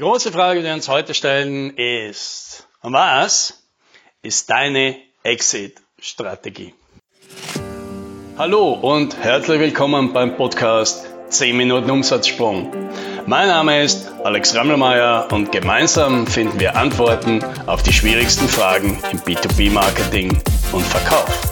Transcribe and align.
Die 0.00 0.06
große 0.06 0.32
Frage, 0.32 0.60
die 0.60 0.64
wir 0.64 0.72
uns 0.72 0.88
heute 0.88 1.12
stellen, 1.12 1.76
ist, 1.76 2.66
was 2.80 3.68
ist 4.22 4.48
deine 4.48 4.96
Exit-Strategie? 5.24 6.72
Hallo 8.38 8.72
und 8.72 9.14
herzlich 9.18 9.60
willkommen 9.60 10.14
beim 10.14 10.38
Podcast 10.38 11.06
10 11.28 11.54
Minuten 11.54 11.90
Umsatzsprung. 11.90 12.72
Mein 13.26 13.48
Name 13.48 13.82
ist 13.82 14.10
Alex 14.24 14.54
Rammelmeier 14.54 15.28
und 15.32 15.52
gemeinsam 15.52 16.26
finden 16.26 16.58
wir 16.58 16.76
Antworten 16.76 17.44
auf 17.66 17.82
die 17.82 17.92
schwierigsten 17.92 18.48
Fragen 18.48 18.98
im 19.12 19.18
B2B-Marketing 19.18 20.42
und 20.72 20.82
Verkauf. 20.82 21.49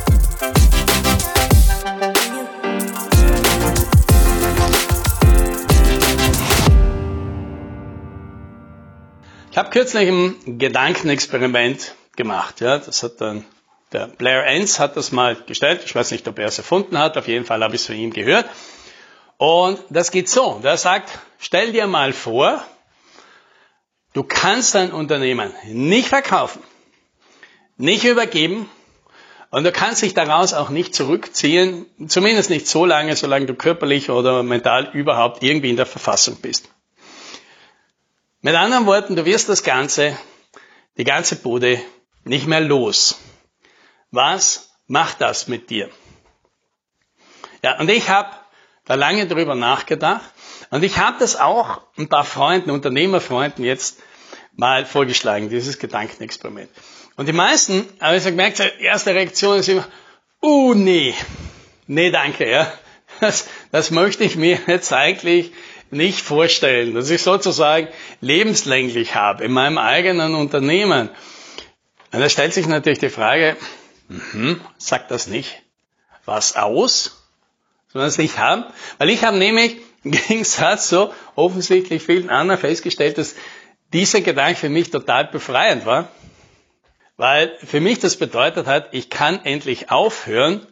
Habe 9.58 9.70
kürzlich 9.70 10.08
ein 10.08 10.58
Gedankenexperiment 10.58 11.94
gemacht. 12.16 12.60
Ja, 12.60 12.78
das 12.78 13.02
hat 13.02 13.20
dann 13.20 13.44
der 13.92 14.06
Blair 14.06 14.46
Enns 14.46 14.78
hat 14.78 14.96
das 14.96 15.12
mal 15.12 15.34
gestellt. 15.34 15.82
Ich 15.84 15.94
weiß 15.94 16.10
nicht, 16.10 16.28
ob 16.28 16.38
er 16.38 16.46
es 16.46 16.58
erfunden 16.58 16.98
hat. 16.98 17.16
Auf 17.16 17.26
jeden 17.26 17.44
Fall 17.44 17.62
habe 17.62 17.74
ich 17.74 17.80
es 17.80 17.86
von 17.86 17.96
ihm 17.96 18.12
gehört. 18.12 18.48
Und 19.38 19.78
das 19.88 20.10
geht 20.10 20.28
so. 20.28 20.60
Der 20.62 20.76
sagt, 20.76 21.18
stell 21.38 21.72
dir 21.72 21.86
mal 21.86 22.12
vor, 22.12 22.62
du 24.12 24.22
kannst 24.22 24.74
dein 24.74 24.92
Unternehmen 24.92 25.52
nicht 25.64 26.08
verkaufen, 26.08 26.62
nicht 27.76 28.04
übergeben 28.04 28.68
und 29.50 29.64
du 29.64 29.72
kannst 29.72 30.02
dich 30.02 30.12
daraus 30.12 30.52
auch 30.52 30.68
nicht 30.68 30.94
zurückziehen, 30.94 31.86
zumindest 32.08 32.50
nicht 32.50 32.66
so 32.66 32.84
lange, 32.84 33.16
solange 33.16 33.46
du 33.46 33.54
körperlich 33.54 34.10
oder 34.10 34.42
mental 34.42 34.90
überhaupt 34.92 35.42
irgendwie 35.42 35.70
in 35.70 35.76
der 35.76 35.86
Verfassung 35.86 36.36
bist. 36.42 36.68
Mit 38.40 38.54
anderen 38.54 38.86
Worten, 38.86 39.16
du 39.16 39.24
wirst 39.24 39.48
das 39.48 39.64
Ganze, 39.64 40.16
die 40.96 41.02
ganze 41.02 41.34
Bude 41.34 41.80
nicht 42.22 42.46
mehr 42.46 42.60
los. 42.60 43.18
Was 44.12 44.70
macht 44.86 45.20
das 45.20 45.48
mit 45.48 45.70
dir? 45.70 45.90
Ja, 47.64 47.80
und 47.80 47.90
ich 47.90 48.08
habe 48.08 48.30
da 48.84 48.94
lange 48.94 49.26
drüber 49.26 49.56
nachgedacht 49.56 50.24
und 50.70 50.84
ich 50.84 50.98
habe 50.98 51.18
das 51.18 51.34
auch 51.34 51.82
ein 51.96 52.08
paar 52.08 52.22
Freunden, 52.22 52.70
Unternehmerfreunden 52.70 53.64
jetzt 53.64 54.00
mal 54.54 54.86
vorgeschlagen, 54.86 55.50
dieses 55.50 55.80
Gedankenexperiment. 55.80 56.70
Und 57.16 57.26
die 57.26 57.32
meisten, 57.32 57.88
habe 58.00 58.18
ich 58.18 58.22
so 58.22 58.30
gemerkt, 58.30 58.60
die 58.60 58.84
erste 58.84 59.14
Reaktion 59.14 59.58
ist 59.58 59.68
immer, 59.68 59.86
uh, 60.42 60.74
nee, 60.74 61.12
nee, 61.88 62.12
danke, 62.12 62.48
ja. 62.48 62.72
Das, 63.20 63.48
das 63.72 63.90
möchte 63.90 64.22
ich 64.22 64.36
mir 64.36 64.60
jetzt 64.68 64.92
eigentlich 64.92 65.52
nicht 65.90 66.20
vorstellen, 66.20 66.94
dass 66.94 67.10
ich 67.10 67.22
sozusagen 67.22 67.88
lebenslänglich 68.20 69.14
habe 69.14 69.44
in 69.44 69.52
meinem 69.52 69.78
eigenen 69.78 70.34
Unternehmen. 70.34 71.08
Und 72.12 72.20
da 72.20 72.28
stellt 72.28 72.54
sich 72.54 72.66
natürlich 72.66 72.98
die 72.98 73.10
Frage, 73.10 73.56
mhm, 74.08 74.60
sagt 74.78 75.10
das 75.10 75.26
nicht 75.26 75.62
was 76.24 76.56
aus? 76.56 77.24
Soll 77.92 78.02
man 78.02 78.08
es 78.08 78.18
nicht 78.18 78.38
haben? 78.38 78.64
Weil 78.98 79.10
ich 79.10 79.24
habe 79.24 79.38
nämlich 79.38 79.78
im 80.04 80.10
Gegensatz 80.28 80.88
so 80.88 81.12
offensichtlich 81.34 82.02
vielen 82.02 82.30
anderen 82.30 82.60
festgestellt, 82.60 83.18
dass 83.18 83.34
dieser 83.92 84.20
Gedanke 84.20 84.60
für 84.60 84.68
mich 84.68 84.90
total 84.90 85.26
befreiend 85.26 85.86
war. 85.86 86.08
Weil 87.16 87.56
für 87.64 87.80
mich 87.80 87.98
das 87.98 88.16
bedeutet 88.16 88.66
hat, 88.66 88.90
ich 88.92 89.10
kann 89.10 89.44
endlich 89.44 89.90
aufhören, 89.90 90.66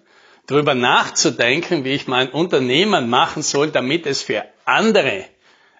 darüber 0.46 0.74
nachzudenken, 0.74 1.84
wie 1.84 1.92
ich 1.92 2.06
mein 2.06 2.30
Unternehmen 2.30 3.10
machen 3.10 3.42
soll, 3.42 3.70
damit 3.70 4.06
es 4.06 4.22
für 4.22 4.44
andere 4.64 5.24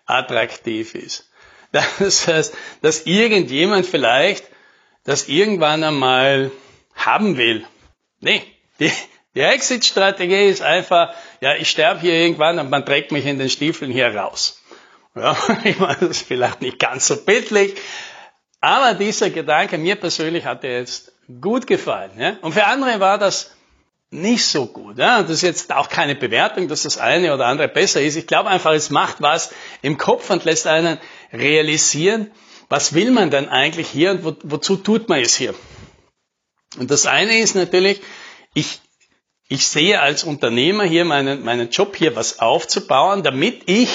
attraktiv 0.06 0.95
ist. 0.95 1.31
Das 1.98 2.27
heißt, 2.27 2.55
dass 2.81 3.05
irgendjemand 3.05 3.84
vielleicht 3.84 4.45
das 5.05 5.28
irgendwann 5.28 5.84
einmal 5.84 6.50
haben 6.95 7.36
will. 7.36 7.67
Nee, 8.20 8.42
die, 8.81 8.91
die 9.34 9.41
Exit-Strategie 9.41 10.46
ist 10.46 10.63
einfach, 10.63 11.12
ja, 11.41 11.55
ich 11.55 11.68
sterbe 11.68 12.01
hier 12.01 12.14
irgendwann 12.14 12.58
und 12.58 12.70
man 12.70 12.86
trägt 12.86 13.12
mich 13.12 13.27
in 13.27 13.39
den 13.39 13.51
Stiefeln 13.51 13.91
hier 13.91 14.14
raus. 14.14 14.62
Ja, 15.14 15.36
ich 15.64 15.79
meine, 15.79 15.96
das 16.01 16.11
ist 16.11 16.27
vielleicht 16.27 16.62
nicht 16.62 16.79
ganz 16.79 17.08
so 17.08 17.17
bildlich, 17.17 17.74
aber 18.61 18.95
dieser 18.95 19.30
Gedanke, 19.30 19.79
mir 19.79 19.96
persönlich 19.96 20.45
hat 20.45 20.64
er 20.64 20.79
jetzt 20.80 21.12
gut 21.41 21.67
gefallen. 21.67 22.12
Ja? 22.18 22.36
Und 22.41 22.52
für 22.52 22.64
andere 22.64 23.01
war 23.01 23.18
das 23.18 23.55
nicht 24.11 24.46
so 24.46 24.67
gut. 24.67 24.98
Ja? 24.98 25.22
Das 25.22 25.30
ist 25.30 25.42
jetzt 25.42 25.72
auch 25.72 25.89
keine 25.89 26.14
Bewertung, 26.14 26.68
dass 26.68 26.83
das 26.83 26.98
eine 26.98 27.34
oder 27.34 27.46
andere 27.46 27.68
besser 27.68 28.00
ist. 28.00 28.17
Ich 28.17 28.27
glaube 28.27 28.48
einfach, 28.48 28.72
es 28.72 28.90
macht 28.90 29.20
was 29.20 29.52
im 29.83 29.98
Kopf 29.98 30.30
und 30.30 30.44
lässt 30.44 30.67
einen 30.67 30.98
realisieren, 31.33 32.30
was 32.68 32.94
will 32.94 33.11
man 33.11 33.30
denn 33.30 33.48
eigentlich 33.48 33.89
hier 33.89 34.12
und 34.12 34.24
wo, 34.24 34.36
wozu 34.42 34.77
tut 34.77 35.08
man 35.08 35.20
es 35.20 35.36
hier. 35.36 35.55
Und 36.78 36.90
das 36.90 37.06
eine 37.06 37.39
ist 37.39 37.55
natürlich, 37.55 38.00
ich, 38.55 38.80
ich 39.48 39.67
sehe 39.67 40.00
als 40.00 40.24
Unternehmer 40.24 40.84
hier 40.84 41.05
meinen, 41.05 41.44
meinen 41.44 41.70
Job 41.70 41.96
hier 41.96 42.17
was 42.17 42.40
aufzubauen, 42.40 43.23
damit 43.23 43.62
ich 43.67 43.90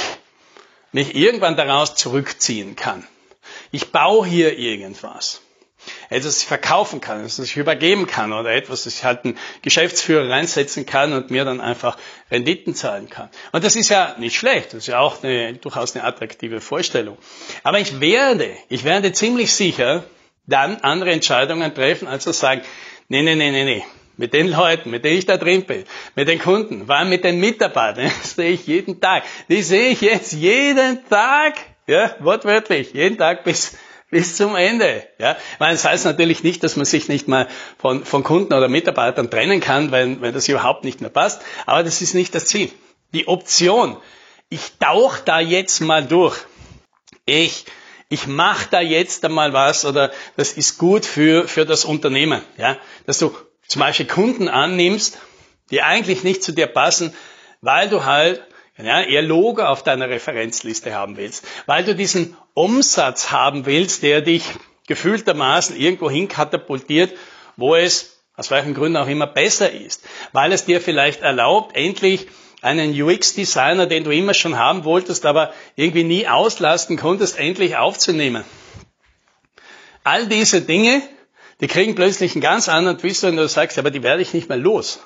mich 0.92 1.16
irgendwann 1.16 1.56
daraus 1.56 1.96
zurückziehen 1.96 2.76
kann. 2.76 3.08
Ich 3.72 3.92
baue 3.92 4.26
hier 4.26 4.58
irgendwas 4.58 5.42
etwas, 6.12 6.42
ich 6.42 6.48
verkaufen 6.48 7.00
kann, 7.00 7.22
etwas, 7.22 7.40
ich 7.40 7.56
übergeben 7.56 8.06
kann 8.06 8.34
oder 8.34 8.52
etwas, 8.52 8.84
das 8.84 8.96
ich 8.96 9.04
halt 9.06 9.24
einen 9.24 9.38
Geschäftsführer 9.62 10.30
reinsetzen 10.30 10.86
kann 10.86 11.14
und 11.14 11.32
mir 11.32 11.46
dann 11.46 11.62
einfach 11.62 11.98
Renditen 12.30 12.76
zahlen 12.76 13.10
kann. 13.10 13.30
Und 13.54 13.64
das 13.64 13.78
ist 13.78 13.90
ja 13.90 14.16
nicht 14.20 14.36
schlecht, 14.36 14.68
das 14.68 14.80
ist 14.80 14.88
ja 14.88 15.00
auch 15.00 15.24
eine, 15.24 15.54
durchaus 15.54 15.96
eine 15.96 16.04
attraktive 16.04 16.60
Vorstellung. 16.60 17.18
Aber 17.64 17.80
ich 17.80 18.02
werde, 18.02 18.52
ich 18.68 18.84
werde 18.84 19.14
ziemlich 19.14 19.54
sicher 19.54 20.04
dann 20.48 20.78
andere 20.82 21.12
Entscheidungen 21.12 21.74
treffen, 21.74 22.10
als 22.10 22.26
zu 22.26 22.34
sagen, 22.34 22.62
nee, 23.08 23.22
nee, 23.22 23.36
nee, 23.36 23.52
nee, 23.52 23.64
nee, 23.64 23.86
mit 24.18 24.34
den 24.34 24.48
Leuten, 24.48 24.90
mit 24.90 25.06
denen 25.06 25.18
ich 25.18 25.26
da 25.26 25.38
drin 25.38 25.64
bin, 25.64 25.86
mit 26.16 26.28
den 26.28 26.40
Kunden, 26.40 26.88
vor 26.88 26.96
allem 26.98 27.10
mit 27.10 27.24
den 27.24 27.40
Mitarbeitern, 27.40 28.12
das 28.22 28.36
sehe 28.36 28.52
ich 28.52 28.68
jeden 28.68 29.00
Tag. 29.00 29.24
Die 29.48 29.64
sehe 29.64 29.92
ich 29.92 30.02
jetzt 30.02 30.34
jeden 30.34 31.08
Tag, 31.08 31.54
ja, 31.88 32.14
wortwörtlich, 32.20 32.92
jeden 32.94 33.18
Tag 33.18 33.46
bis 33.46 33.78
bis 34.12 34.36
zum 34.36 34.56
Ende. 34.56 35.08
Ja, 35.18 35.38
meine, 35.58 35.74
das 35.74 35.86
heißt 35.86 36.06
natürlich 36.06 36.44
nicht, 36.44 36.64
dass 36.64 36.76
man 36.76 36.86
sich 36.86 37.08
nicht 37.08 37.28
mal 37.28 37.48
von, 37.80 38.06
von 38.06 38.24
Kunden 38.24 38.54
oder 38.54 38.68
Mitarbeitern 38.68 39.32
trennen 39.32 39.62
kann, 39.62 39.92
weil, 39.92 40.22
weil 40.22 40.34
das 40.34 40.48
überhaupt 40.48 40.84
nicht 40.84 41.02
mehr 41.02 41.10
passt. 41.10 41.42
Aber 41.66 41.82
das 41.82 42.02
ist 42.02 42.14
nicht 42.14 42.36
das 42.36 42.46
Ziel. 42.46 42.72
Die 43.14 43.28
Option, 43.28 43.98
ich 44.50 44.74
tauch 44.80 45.18
da 45.20 45.40
jetzt 45.40 45.80
mal 45.80 46.06
durch. 46.06 46.38
Ich, 47.26 47.66
ich 48.10 48.28
mache 48.28 48.68
da 48.70 48.82
jetzt 48.82 49.24
einmal 49.26 49.54
was 49.54 49.86
oder 49.86 50.12
das 50.36 50.52
ist 50.52 50.78
gut 50.78 51.06
für, 51.06 51.48
für 51.48 51.66
das 51.66 51.86
Unternehmen. 51.86 52.42
Ja, 52.58 52.78
dass 53.06 53.18
du 53.20 53.34
zum 53.66 53.80
Beispiel 53.80 54.08
Kunden 54.08 54.50
annimmst, 54.50 55.20
die 55.72 55.82
eigentlich 55.82 56.24
nicht 56.24 56.44
zu 56.44 56.52
dir 56.52 56.68
passen, 56.68 57.14
weil 57.62 57.88
du 57.88 58.04
halt 58.04 58.44
ja, 58.86 59.02
eher 59.02 59.22
Logo 59.22 59.64
auf 59.64 59.84
deiner 59.84 60.10
Referenzliste 60.10 60.94
haben 60.94 61.18
willst, 61.18 61.46
weil 61.66 61.84
du 61.84 61.96
diesen 61.96 62.36
Umsatz 62.54 63.32
haben 63.32 63.66
willst, 63.66 64.04
der 64.04 64.22
dich 64.22 64.44
gefühltermaßen 64.88 65.76
irgendwo 65.76 66.10
hinkatapultiert, 66.10 67.18
wo 67.58 67.76
es 67.76 68.20
aus 68.36 68.52
welchen 68.52 68.74
Gründen 68.74 68.98
auch 68.98 69.08
immer 69.08 69.28
besser 69.28 69.72
ist, 69.72 70.04
weil 70.32 70.52
es 70.52 70.66
dir 70.66 70.82
vielleicht 70.82 71.22
erlaubt, 71.22 71.76
endlich 71.76 72.28
einen 72.62 73.00
UX-Designer, 73.00 73.88
den 73.88 74.04
du 74.04 74.12
immer 74.12 74.34
schon 74.34 74.58
haben 74.58 74.84
wolltest, 74.84 75.26
aber 75.26 75.54
irgendwie 75.76 76.04
nie 76.04 76.28
auslasten 76.28 76.98
konntest, 76.98 77.38
endlich 77.38 77.78
aufzunehmen. 77.78 78.44
All 80.04 80.28
diese 80.28 80.62
Dinge, 80.62 81.02
die 81.60 81.68
kriegen 81.68 81.96
plötzlich 81.96 82.34
einen 82.34 82.42
ganz 82.42 82.70
anderen 82.70 82.98
Twist, 82.98 83.24
wenn 83.24 83.36
du 83.36 83.48
sagst, 83.48 83.78
aber 83.78 83.92
die 83.92 84.04
werde 84.04 84.22
ich 84.22 84.34
nicht 84.34 84.50
mehr 84.50 84.58
los. 84.58 85.00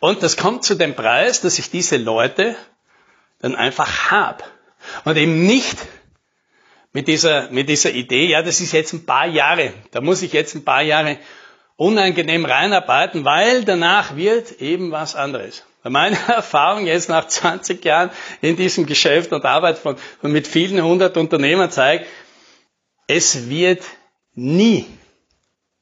Und 0.00 0.22
das 0.22 0.36
kommt 0.36 0.64
zu 0.64 0.74
dem 0.74 0.94
Preis, 0.94 1.40
dass 1.40 1.58
ich 1.58 1.70
diese 1.70 1.96
Leute 1.96 2.56
dann 3.40 3.54
einfach 3.54 4.10
habe. 4.10 4.44
Und 5.04 5.16
eben 5.16 5.46
nicht 5.46 5.76
mit 6.92 7.08
dieser, 7.08 7.50
mit 7.50 7.68
dieser 7.68 7.90
Idee, 7.90 8.26
ja, 8.26 8.42
das 8.42 8.60
ist 8.60 8.72
jetzt 8.72 8.92
ein 8.92 9.04
paar 9.04 9.26
Jahre, 9.26 9.72
da 9.90 10.00
muss 10.00 10.22
ich 10.22 10.32
jetzt 10.32 10.54
ein 10.54 10.64
paar 10.64 10.82
Jahre 10.82 11.18
unangenehm 11.76 12.46
reinarbeiten, 12.46 13.24
weil 13.24 13.64
danach 13.64 14.16
wird 14.16 14.60
eben 14.60 14.90
was 14.90 15.14
anderes. 15.14 15.64
Meine 15.82 16.16
Erfahrung 16.28 16.86
jetzt 16.86 17.08
nach 17.08 17.28
20 17.28 17.84
Jahren 17.84 18.10
in 18.40 18.56
diesem 18.56 18.86
Geschäft 18.86 19.32
und 19.32 19.44
Arbeit 19.44 19.78
von, 19.78 19.96
von 20.20 20.32
mit 20.32 20.46
vielen 20.46 20.82
hundert 20.82 21.16
Unternehmern 21.16 21.70
zeigt, 21.70 22.06
es 23.06 23.48
wird 23.48 23.84
nie 24.34 24.86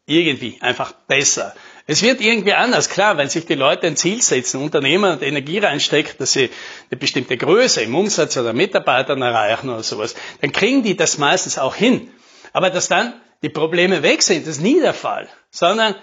irgendwie 0.07 0.59
einfach 0.61 0.93
besser. 0.93 1.55
Es 1.87 2.03
wird 2.03 2.23
irgendwie 2.23 2.55
anders, 2.55 2.89
klar, 2.89 3.19
wenn 3.19 3.29
sich 3.29 3.45
die 3.45 3.57
Leute 3.57 3.87
ein 3.87 3.97
Ziel 3.97 4.23
setzen, 4.23 4.63
Unternehmer 4.63 5.13
und 5.13 5.23
Energie 5.23 5.59
reinsteckt, 5.59 6.19
dass 6.19 6.33
sie 6.33 6.51
eine 6.91 6.99
bestimmte 6.99 7.37
Größe 7.37 7.83
im 7.83 7.95
Umsatz 7.95 8.39
oder 8.39 8.55
Mitarbeitern 8.55 9.21
erreichen 9.21 9.69
oder 9.69 9.83
sowas, 9.83 10.15
dann 10.41 10.53
kriegen 10.53 10.83
die 10.83 10.97
das 10.97 11.19
meistens 11.19 11.59
auch 11.59 11.75
hin. 11.75 12.11
Aber 12.55 12.71
dass 12.71 12.89
dann 12.89 13.13
die 13.43 13.51
Probleme 13.51 14.03
weg 14.03 14.23
sind, 14.23 14.47
ist 14.47 14.63
nie 14.63 14.81
der 14.81 14.95
Fall, 14.95 15.29
sondern 15.51 15.95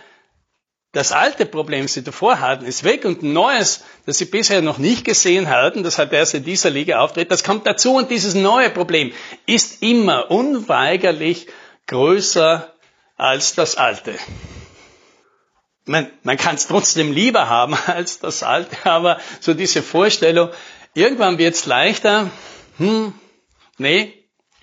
das 0.91 1.11
alte 1.13 1.47
Problem, 1.47 1.83
das 1.83 1.93
sie 1.93 2.03
davor 2.03 2.41
hatten, 2.41 2.65
ist 2.65 2.83
weg 2.83 3.05
und 3.05 3.23
ein 3.23 3.33
neues, 3.33 3.83
das 4.05 4.19
sie 4.19 4.25
bisher 4.25 4.61
noch 4.61 4.77
nicht 4.77 5.03
gesehen 5.05 5.49
hatten, 5.49 5.81
das 5.83 5.97
hat 5.97 6.13
erst 6.13 6.35
in 6.35 6.43
dieser 6.43 6.69
Liga 6.69 6.99
auftritt, 6.99 7.31
das 7.31 7.43
kommt 7.43 7.65
dazu 7.65 7.95
und 7.95 8.11
dieses 8.11 8.35
neue 8.35 8.69
Problem 8.69 9.13
ist 9.47 9.81
immer 9.81 10.29
unweigerlich 10.29 11.47
größer 11.87 12.71
als 13.15 13.55
das 13.55 13.77
alte. 13.77 14.13
Man, 15.85 16.11
man 16.23 16.37
kann 16.37 16.55
es 16.55 16.67
trotzdem 16.67 17.11
lieber 17.11 17.49
haben 17.49 17.75
als 17.87 18.19
das 18.19 18.43
alte, 18.43 18.77
aber 18.89 19.19
so 19.39 19.53
diese 19.53 19.81
Vorstellung, 19.81 20.49
irgendwann 20.93 21.37
wird 21.37 21.55
es 21.55 21.65
leichter, 21.65 22.29
hm, 22.77 23.13
nee, 23.77 24.13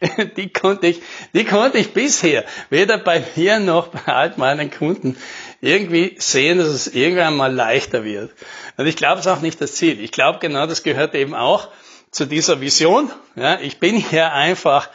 die 0.36 0.52
konnte 0.52 0.86
ich, 0.86 1.02
die 1.34 1.44
konnte 1.44 1.78
ich 1.78 1.92
bisher 1.92 2.44
weder 2.70 2.98
bei 2.98 3.24
mir 3.34 3.58
noch 3.58 3.88
bei 3.88 4.12
all 4.12 4.32
meinen 4.36 4.70
Kunden 4.70 5.16
irgendwie 5.60 6.14
sehen, 6.18 6.58
dass 6.58 6.68
es 6.68 6.86
irgendwann 6.86 7.36
mal 7.36 7.52
leichter 7.52 8.04
wird. 8.04 8.32
Und 8.76 8.86
ich 8.86 8.96
glaube, 8.96 9.18
es 9.18 9.26
ist 9.26 9.32
auch 9.32 9.40
nicht 9.40 9.60
das 9.60 9.74
Ziel. 9.74 10.00
Ich 10.00 10.12
glaube, 10.12 10.38
genau 10.38 10.66
das 10.66 10.84
gehört 10.84 11.16
eben 11.16 11.34
auch 11.34 11.68
zu 12.12 12.26
dieser 12.26 12.60
Vision. 12.60 13.10
Ja, 13.34 13.58
ich 13.58 13.78
bin 13.80 13.96
hier 13.96 14.32
einfach 14.32 14.88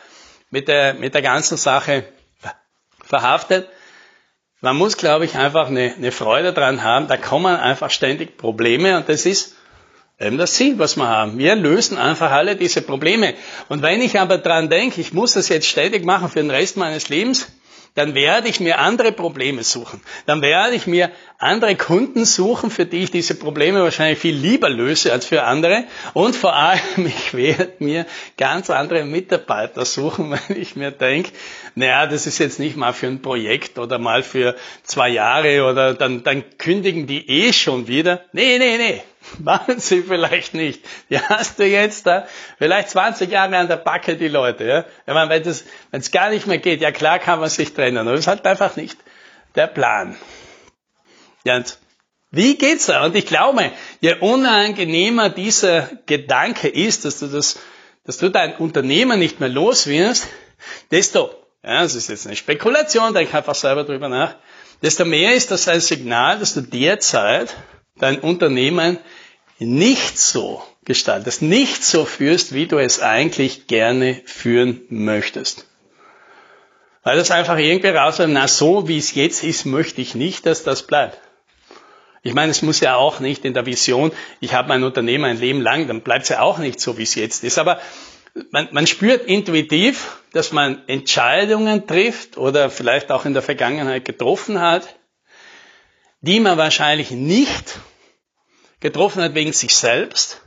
mit 0.52 0.68
der, 0.68 0.94
mit 0.94 1.14
der 1.14 1.22
ganzen 1.22 1.58
Sache 1.58 2.06
verhaftet. 3.04 3.68
Man 4.64 4.78
muss, 4.78 4.96
glaube 4.96 5.26
ich, 5.26 5.36
einfach 5.36 5.68
eine, 5.68 5.94
eine 5.94 6.14
Freude 6.14 6.54
dran 6.54 6.84
haben. 6.84 7.10
Da 7.10 7.18
kommen 7.18 7.54
einfach 7.54 7.90
ständig 7.90 8.38
Probleme 8.38 8.96
und 8.96 9.10
das 9.10 9.26
ist 9.26 9.58
eben 10.18 10.38
das 10.38 10.54
Ziel, 10.54 10.80
was 10.80 10.96
wir 10.96 11.06
haben. 11.06 11.38
Wir 11.38 11.58
lösen 11.58 11.98
einfach 11.98 12.32
alle 12.32 12.56
diese 12.56 12.82
Probleme. 12.82 13.34
Und 13.68 13.82
wenn 13.82 14.02
ich 14.02 14.22
aber 14.22 14.38
dran 14.38 14.70
denke, 14.70 15.02
ich 15.02 15.12
muss 15.12 15.34
das 15.34 15.50
jetzt 15.50 15.68
ständig 15.68 16.06
machen 16.06 16.30
für 16.30 16.40
den 16.40 16.50
Rest 16.50 16.78
meines 16.78 17.10
Lebens, 17.10 17.52
dann 17.96 18.16
werde 18.16 18.48
ich 18.48 18.60
mir 18.60 18.80
andere 18.80 19.12
Probleme 19.12 19.64
suchen. 19.64 20.02
Dann 20.26 20.42
werde 20.42 20.76
ich 20.76 20.88
mir 20.88 21.12
andere 21.38 21.76
Kunden 21.76 22.26
suchen, 22.26 22.72
für 22.72 22.86
die 22.86 23.04
ich 23.04 23.12
diese 23.12 23.36
Probleme 23.36 23.84
wahrscheinlich 23.84 24.18
viel 24.18 24.36
lieber 24.36 24.70
löse 24.70 25.12
als 25.12 25.28
für 25.28 25.44
andere. 25.44 25.86
Und 26.14 26.36
vor 26.36 26.56
allem, 26.56 26.82
ich 27.06 27.34
werde 27.36 27.74
mir 27.80 28.06
ganz 28.38 28.70
andere 28.70 29.06
Mitarbeiter 29.06 29.86
suchen, 29.86 30.32
weil 30.50 30.58
ich 30.58 30.76
mir 30.76 30.92
denke, 30.92 31.32
naja, 31.76 32.08
das 32.08 32.26
ist 32.26 32.40
jetzt 32.40 32.60
nicht 32.60 32.78
mal 32.78 32.94
für 32.94 33.08
ein 33.08 33.22
Projekt 33.22 33.78
oder 33.78 34.00
mal 34.00 34.24
für 34.24 34.56
zwei 34.84 35.10
Jahre 35.10 35.66
oder 35.70 35.94
dann, 35.94 36.24
dann 36.24 36.44
kündigen 36.58 37.06
die 37.06 37.30
eh 37.30 37.54
schon 37.54 37.88
wieder. 37.88 38.22
Nee, 38.32 38.58
nee, 38.58 38.78
nee. 38.78 39.02
Machen 39.40 39.80
sie 39.80 40.02
vielleicht 40.02 40.54
nicht. 40.54 40.84
Die 41.10 41.20
hast 41.20 41.60
du 41.60 41.66
jetzt 41.66 42.06
da 42.06 42.28
vielleicht 42.58 42.90
20 42.90 43.30
Jahre 43.32 43.58
an 43.58 43.68
der 43.68 43.78
Backe, 43.78 44.16
die 44.16 44.28
Leute. 44.28 44.64
Ja? 44.66 44.86
Ich 45.06 45.14
meine, 45.14 45.30
wenn 45.30 45.42
es 45.44 45.66
wenn 45.92 46.02
es 46.02 46.12
gar 46.12 46.30
nicht 46.30 46.48
mehr 46.48 46.58
geht, 46.58 46.82
ja 46.82 46.92
klar 46.92 47.20
kann 47.20 47.40
man 47.40 47.50
sich 47.50 47.74
trennen, 47.74 47.98
aber 47.98 48.12
das 48.12 48.22
ist 48.22 48.28
halt 48.28 48.46
einfach 48.46 48.76
nicht 48.76 48.98
der 49.56 49.68
Plan. 49.68 50.16
Ja, 51.44 51.58
und 51.58 51.78
wie 52.32 52.58
geht's 52.58 52.88
da? 52.88 53.06
Und 53.06 53.16
ich 53.16 53.28
glaube, 53.28 53.72
je 54.02 54.16
unangenehmer 54.16 55.30
dieser 55.30 55.90
Gedanke 56.06 56.68
ist, 56.68 57.06
dass 57.06 57.20
du 57.20 57.28
das, 57.28 57.60
dass 58.06 58.18
du 58.18 58.30
dein 58.30 58.56
Unternehmen 58.56 59.20
nicht 59.20 59.40
mehr 59.40 59.50
los 59.50 59.86
wirst, 59.86 60.28
desto, 60.90 61.30
ja, 61.64 61.84
das 61.84 61.94
ist 61.96 62.10
jetzt 62.10 62.26
eine 62.26 62.36
Spekulation, 62.36 63.14
denk 63.14 63.34
einfach 63.36 63.56
selber 63.56 63.84
drüber 63.84 64.10
nach, 64.10 64.36
desto 64.82 65.06
mehr 65.06 65.36
ist 65.36 65.52
das 65.52 65.68
ein 65.68 65.80
Signal, 65.80 66.40
dass 66.40 66.56
du 66.56 66.62
derzeit 66.62 67.56
dein 67.98 68.20
Unternehmen 68.20 68.98
nicht 69.66 70.18
so 70.18 70.64
gestaltest, 70.86 71.42
nicht 71.42 71.84
so 71.84 72.06
führst, 72.06 72.54
wie 72.54 72.68
du 72.68 72.78
es 72.78 73.02
eigentlich 73.02 73.68
gerne 73.68 74.22
führen 74.26 74.82
möchtest. 74.90 75.68
Weil 77.04 77.18
das 77.18 77.32
einfach 77.32 77.58
irgendwie 77.58 77.90
rauskommt, 77.90 78.34
na 78.34 78.48
so 78.48 78.88
wie 78.88 78.98
es 78.98 79.14
jetzt 79.14 79.44
ist, 79.44 79.66
möchte 79.66 80.02
ich 80.02 80.16
nicht, 80.16 80.46
dass 80.46 80.64
das 80.64 80.88
bleibt. 80.88 81.20
Ich 82.26 82.34
meine, 82.34 82.52
es 82.52 82.62
muss 82.62 82.80
ja 82.80 82.96
auch 82.96 83.20
nicht 83.20 83.44
in 83.44 83.54
der 83.54 83.66
Vision, 83.66 84.14
ich 84.40 84.54
habe 84.54 84.70
mein 84.70 84.84
Unternehmen 84.84 85.26
ein 85.26 85.40
Leben 85.40 85.60
lang, 85.60 85.88
dann 85.88 86.02
bleibt 86.02 86.24
es 86.24 86.30
ja 86.30 86.40
auch 86.40 86.58
nicht 86.58 86.80
so, 86.80 86.98
wie 86.98 87.04
es 87.04 87.16
jetzt 87.16 87.44
ist. 87.44 87.58
Aber 87.58 87.82
man, 88.52 88.70
man 88.72 88.88
spürt 88.88 89.26
intuitiv, 89.26 90.18
dass 90.32 90.54
man 90.54 90.88
Entscheidungen 90.88 91.86
trifft 91.86 92.38
oder 92.38 92.70
vielleicht 92.70 93.12
auch 93.12 93.26
in 93.26 93.34
der 93.34 93.44
Vergangenheit 93.44 94.06
getroffen 94.06 94.62
hat, 94.62 94.96
die 96.22 96.40
man 96.40 96.58
wahrscheinlich 96.58 97.12
nicht 97.12 97.80
getroffen 98.84 99.24
hat 99.24 99.34
wegen 99.34 99.54
sich 99.54 99.76
selbst, 99.76 100.42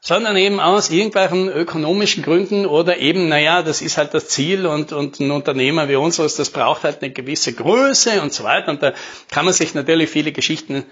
sondern 0.00 0.36
eben 0.38 0.58
aus 0.58 0.90
irgendwelchen 0.90 1.50
ökonomischen 1.50 2.22
Gründen 2.22 2.64
oder 2.64 2.96
eben, 2.96 3.28
naja, 3.28 3.62
das 3.62 3.82
ist 3.82 3.98
halt 3.98 4.14
das 4.14 4.28
Ziel 4.28 4.64
und, 4.66 4.92
und 4.92 5.20
ein 5.20 5.30
Unternehmer 5.30 5.88
wie 5.90 5.96
unseres, 5.96 6.36
das 6.36 6.48
braucht 6.48 6.82
halt 6.82 7.02
eine 7.02 7.12
gewisse 7.12 7.52
Größe 7.52 8.22
und 8.22 8.32
so 8.32 8.42
weiter. 8.42 8.70
Und 8.70 8.82
da 8.82 8.94
kann 9.30 9.44
man 9.44 9.52
sich 9.52 9.74
natürlich 9.74 10.08
viele 10.08 10.32
Geschichten 10.32 10.86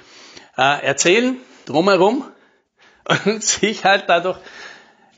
äh, 0.58 0.84
erzählen, 0.84 1.38
drumherum 1.64 2.30
und 3.25 3.42
sich 3.42 3.84
halt 3.84 4.04
dadurch 4.08 4.38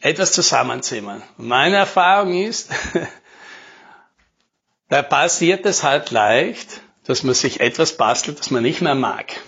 etwas 0.00 0.30
zusammenzimmern. 0.30 1.24
Meine 1.36 1.76
Erfahrung 1.76 2.32
ist, 2.32 2.70
da 4.88 5.02
passiert 5.02 5.66
es 5.66 5.82
halt 5.82 6.12
leicht, 6.12 6.80
dass 7.04 7.24
man 7.24 7.34
sich 7.34 7.58
etwas 7.58 7.96
bastelt, 7.96 8.38
das 8.38 8.52
man 8.52 8.62
nicht 8.62 8.80
mehr 8.80 8.94
mag 8.94 9.40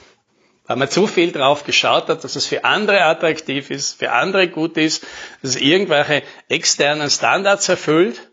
weil 0.73 0.79
man 0.79 0.91
zu 0.91 1.07
viel 1.07 1.33
drauf 1.33 1.65
geschaut 1.65 2.09
hat, 2.09 2.25
dass 2.25 2.35
es 2.35 2.47
für 2.47 2.65
andere 2.65 3.05
attraktiv 3.05 3.71
ist, 3.71 3.99
für 3.99 4.11
andere 4.13 4.49
gut 4.49 4.79
ist, 4.79 5.03
dass 5.43 5.51
es 5.51 5.57
irgendwelche 5.61 6.23
externen 6.49 7.11
Standards 7.11 7.69
erfüllt 7.69 8.31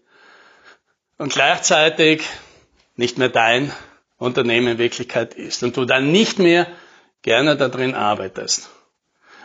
und 1.18 1.34
gleichzeitig 1.34 2.24
nicht 2.96 3.18
mehr 3.18 3.28
dein 3.28 3.74
Unternehmen 4.16 4.70
in 4.70 4.78
Wirklichkeit 4.78 5.34
ist 5.34 5.64
und 5.64 5.76
du 5.76 5.84
dann 5.84 6.14
nicht 6.14 6.40
mehr 6.40 6.66
gerne 7.24 7.58
da 7.58 7.68
drin 7.68 7.94
arbeitest. 7.94 8.70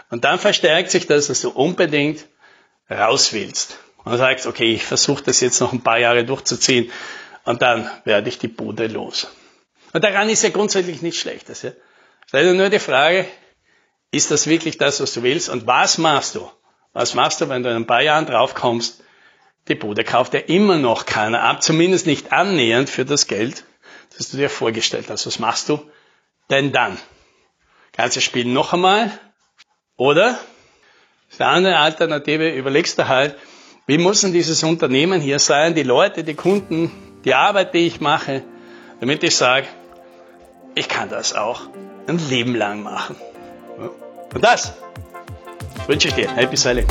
Und 0.09 0.23
dann 0.23 0.39
verstärkt 0.39 0.93
sich 0.93 1.09
das, 1.09 1.27
dass 1.27 1.41
du 1.41 1.51
unbedingt 1.51 2.25
raus 2.89 3.33
willst 3.33 3.77
und 4.05 4.17
sagst, 4.19 4.47
okay, 4.47 4.73
ich 4.73 4.85
versuche 4.85 5.25
das 5.25 5.41
jetzt 5.41 5.59
noch 5.59 5.73
ein 5.73 5.83
paar 5.83 5.99
Jahre 5.99 6.25
durchzuziehen 6.25 6.93
und 7.43 7.61
dann 7.61 7.91
werde 8.05 8.29
ich 8.29 8.39
die 8.39 8.47
Bude 8.47 8.87
los. 8.87 9.27
Und 9.93 10.05
daran 10.05 10.29
ist 10.29 10.45
ja 10.45 10.51
grundsätzlich 10.51 11.03
nichts 11.03 11.19
Schlechtes. 11.19 11.63
Ja? 11.63 11.73
Ist 12.35 12.55
nur 12.55 12.69
die 12.69 12.79
Frage, 12.79 13.27
ist 14.11 14.31
das 14.31 14.47
wirklich 14.47 14.79
das, 14.79 15.01
was 15.01 15.15
du 15.15 15.23
willst? 15.23 15.49
Und 15.49 15.67
was 15.67 15.99
machst 15.99 16.35
du? 16.35 16.51
Was 16.93 17.15
machst 17.15 17.41
du, 17.41 17.49
wenn 17.49 17.63
du 17.63 17.71
in 17.71 17.77
ein 17.77 17.87
paar 17.87 18.03
Jahren 18.03 18.27
draufkommst, 18.27 19.03
die 19.69 19.75
Bude 19.75 20.05
kauft 20.05 20.35
ja 20.35 20.41
immer 20.41 20.77
noch 20.77 21.07
keiner 21.07 21.43
ab, 21.43 21.63
zumindest 21.63 22.07
nicht 22.07 22.33
annähernd 22.33 22.91
für 22.91 23.05
das 23.05 23.27
Geld, 23.27 23.65
das 24.17 24.31
du 24.31 24.37
dir 24.37 24.51
vorgestellt 24.51 25.07
hast. 25.09 25.27
Was 25.27 25.39
machst 25.39 25.69
du 25.69 25.91
denn 26.51 26.73
dann? 26.73 26.99
Ganze 27.97 28.21
Spiel 28.21 28.45
noch 28.45 28.73
einmal? 28.73 29.11
Oder? 29.97 30.33
Das 30.33 31.35
ist 31.35 31.41
eine 31.41 31.51
andere 31.51 31.79
Alternative, 31.79 32.51
überlegst 32.51 32.99
du 32.99 33.09
halt, 33.09 33.37
wie 33.87 33.99
muss 33.99 34.21
denn 34.21 34.33
dieses 34.33 34.63
Unternehmen 34.63 35.21
hier 35.21 35.39
sein, 35.39 35.75
die 35.75 35.83
Leute, 35.83 36.25
die 36.25 36.35
Kunden, 36.35 36.91
die 37.25 37.35
Arbeit, 37.35 37.75
die 37.75 37.87
ich 37.87 38.01
mache, 38.01 38.43
damit 39.01 39.23
ich 39.23 39.37
sage, 39.37 39.67
ich 40.75 40.89
kann 40.89 41.09
das 41.09 41.35
auch 41.35 41.63
ein 42.07 42.19
Leben 42.29 42.55
lang 42.55 42.83
machen. 42.83 43.17
Und 44.35 44.45
das 44.45 44.73
wünsche 45.87 46.09
ich 46.09 46.15
dir. 46.15 46.31
Happy 46.31 46.57
Sailing. 46.57 46.87